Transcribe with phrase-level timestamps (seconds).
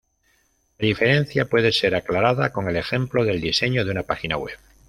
[0.79, 4.57] La diferencia puede ser aclarada con el ejemplo del diseño de una página web.